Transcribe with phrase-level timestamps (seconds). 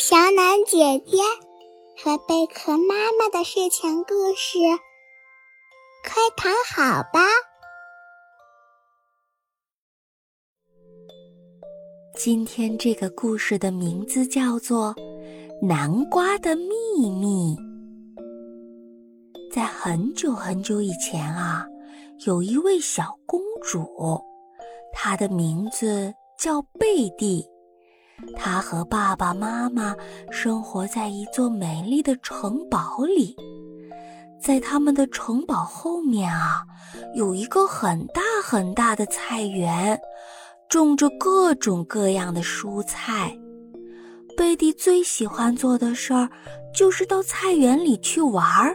[0.00, 1.18] 小暖姐姐
[2.02, 4.58] 和贝壳妈妈的睡前故事，
[6.02, 7.20] 快躺好吧。
[12.16, 14.94] 今天这个故事的名字叫做
[15.66, 17.54] 《南瓜的秘密》。
[19.52, 21.66] 在很久很久以前啊，
[22.26, 23.86] 有一位小公主，
[24.94, 27.46] 她的名字叫贝蒂。
[28.36, 29.94] 她和爸爸妈妈
[30.30, 33.36] 生活在一座美丽的城堡里，
[34.40, 36.62] 在他们的城堡后面啊，
[37.14, 40.00] 有一个很大很大的菜园，
[40.68, 43.36] 种着各种各样的蔬菜。
[44.36, 46.30] 贝蒂最喜欢做的事儿
[46.74, 48.74] 就是到菜园里去玩儿，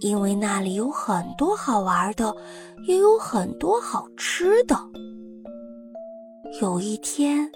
[0.00, 2.34] 因为那里有很多好玩的，
[2.86, 4.76] 也有很多好吃的。
[6.60, 7.50] 有一天。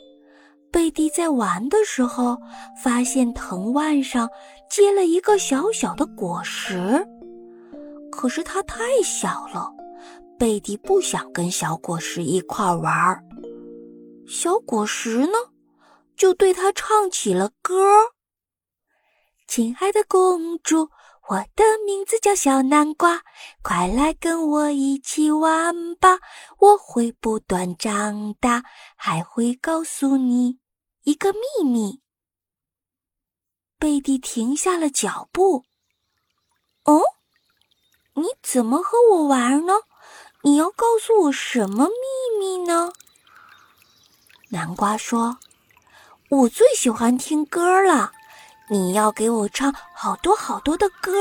[0.71, 2.37] 贝蒂在玩的时候，
[2.83, 4.29] 发现藤蔓上
[4.69, 7.07] 结了一个小小的果实，
[8.11, 9.73] 可是它太小了，
[10.39, 13.23] 贝蒂不想跟小果实一块玩儿。
[14.27, 15.39] 小果实呢，
[16.17, 18.03] 就对他唱起了歌儿
[19.49, 20.89] ：“亲爱的公主，
[21.29, 23.23] 我的名字叫小南瓜，
[23.61, 26.21] 快来跟我一起玩吧，
[26.59, 28.63] 我会不断长大，
[28.95, 30.61] 还会告诉你。”
[31.03, 32.01] 一个秘密。
[33.79, 35.65] 贝蒂停下了脚步。
[36.85, 37.03] 哦，
[38.15, 39.75] 你怎么和我玩呢？
[40.43, 42.93] 你要告诉我什么秘密呢？
[44.51, 45.39] 南瓜说
[46.31, 48.13] ：“我最喜欢听歌了，
[48.69, 51.13] 你要给我唱好多好多的歌。”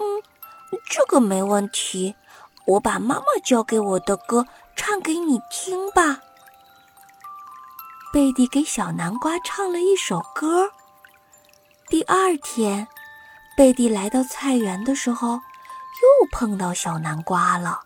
[0.00, 0.22] 嗯，
[0.90, 2.14] 这个没问题，
[2.66, 6.20] 我把妈妈教给我的歌唱给你听吧。
[8.12, 10.70] 贝蒂给小南瓜唱了一首歌。
[11.88, 12.86] 第二天，
[13.56, 17.80] 贝蒂来到菜园的时候，又碰到小南瓜了。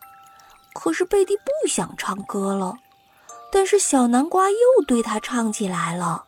[0.73, 2.77] 可是贝蒂不想唱歌了，
[3.51, 6.25] 但是小南瓜又对他唱起来了：“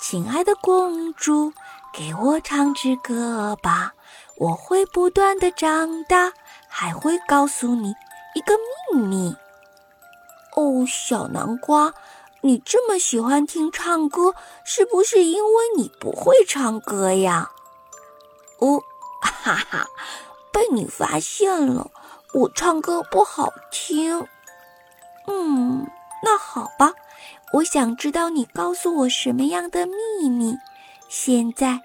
[0.00, 1.52] 亲爱的公主，
[1.92, 3.92] 给我唱支歌吧，
[4.36, 6.32] 我会不断的长大，
[6.68, 7.94] 还会告诉你
[8.34, 8.54] 一个
[8.92, 9.36] 秘密。”
[10.56, 11.92] 哦，小南瓜。
[12.42, 14.34] 你这么喜欢听唱歌，
[14.64, 17.50] 是不是因为你不会唱歌呀？
[18.58, 18.80] 哦，
[19.20, 19.86] 哈哈，
[20.50, 21.90] 被你发现了，
[22.32, 24.26] 我唱歌不好听。
[25.26, 25.86] 嗯，
[26.22, 26.94] 那好吧，
[27.52, 30.56] 我想知道你告诉我什么样的秘密。
[31.08, 31.80] 现在，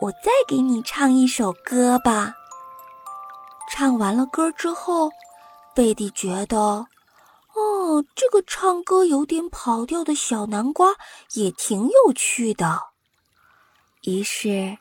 [0.00, 2.34] 我再给你唱一首歌吧。
[3.70, 5.10] 唱完了歌之后，
[5.74, 6.86] 贝蒂觉得。
[7.54, 10.94] 哦，这个唱歌有点跑调的小南瓜
[11.32, 12.80] 也挺有趣的。
[14.04, 14.78] 于是，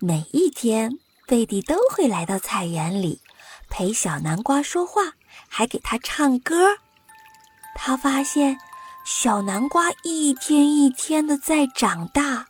[0.00, 3.20] 每一天贝蒂都会来到菜园里，
[3.70, 5.12] 陪小南瓜说话，
[5.48, 6.78] 还给他唱歌。
[7.76, 8.58] 他发现
[9.10, 12.44] 小南瓜一天一天的在长大，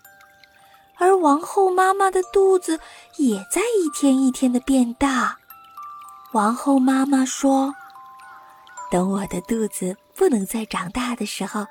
[0.96, 2.80] 而王后妈妈的肚子
[3.16, 5.38] 也在一天一天的变大。
[6.32, 7.72] 王后妈妈说。
[8.90, 11.64] 等我的肚子不能再长大的时候，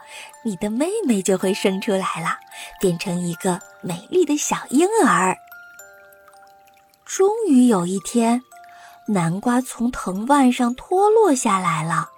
[0.46, 2.38] 你的妹妹就会生出来了，
[2.80, 5.36] 变成一个美丽的小婴儿。
[7.04, 8.42] 终于有一天，
[9.06, 12.09] 南瓜从藤蔓上脱落下来了。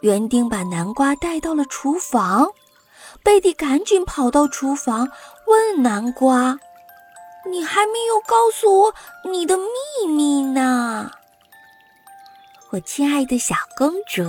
[0.00, 2.50] 园丁把南瓜带到了厨房，
[3.22, 5.08] 贝蒂赶紧跑到厨房
[5.46, 6.58] 问南瓜
[7.50, 11.10] ：“你还没有告诉我你的秘密呢？”
[12.70, 14.22] 我亲爱的小公主，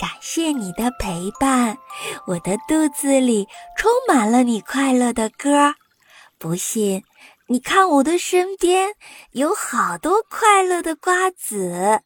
[0.00, 1.76] 感谢你的陪伴，
[2.26, 5.74] 我的肚子里充满了你快乐的歌。
[6.38, 7.02] 不信，
[7.48, 8.94] 你看我的身边
[9.32, 12.02] 有好多快乐的瓜子，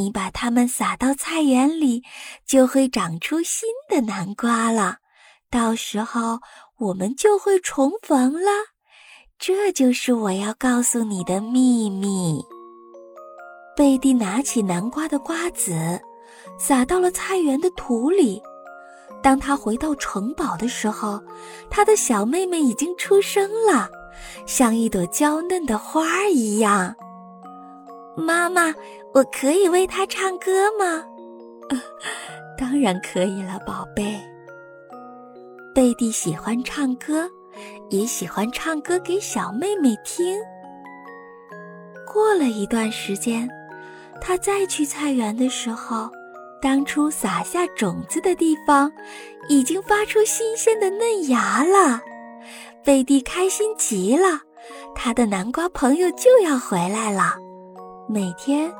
[0.00, 2.02] 你把它们撒到菜园里，
[2.46, 4.96] 就会长出新的南瓜了。
[5.50, 6.38] 到时候
[6.78, 8.50] 我们就会重逢了。
[9.38, 12.42] 这就是我要告诉你的秘密。
[13.76, 16.00] 贝蒂拿起南瓜的瓜子，
[16.58, 18.40] 撒到了菜园的土里。
[19.22, 21.22] 当他回到城堡的时候，
[21.68, 23.90] 他的小妹妹已经出生了，
[24.46, 26.96] 像一朵娇嫩的花一样。
[28.16, 28.74] 妈妈，
[29.12, 31.04] 我可以为他唱歌吗？
[32.56, 34.20] 当然可以了，宝贝。
[35.74, 37.28] 贝蒂喜欢唱歌，
[37.88, 40.38] 也喜欢唱歌给小妹妹听。
[42.06, 43.48] 过了一段时间。
[44.22, 46.10] 他再去菜园的时候，
[46.60, 48.92] 当初撒下种子的地方，
[49.48, 52.02] 已经发出新鲜的嫩芽了。
[52.84, 54.42] 贝蒂开心极了，
[54.94, 57.38] 他的南瓜朋友就要回来了。
[58.10, 58.70] 每天，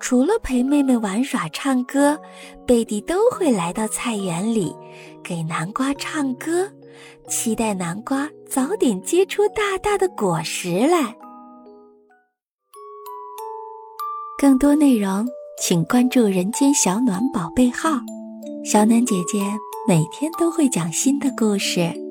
[0.00, 2.18] 除了陪妹妹玩耍、唱歌，
[2.66, 4.74] 贝蒂都会来到菜园里，
[5.22, 6.68] 给南瓜唱歌，
[7.28, 11.14] 期待南瓜早点结出大大的果实来。
[14.38, 15.28] 更多内容，
[15.60, 17.90] 请关注“人间小暖宝贝号”，
[18.64, 19.52] 小暖姐姐
[19.86, 22.09] 每天都会讲新的故事。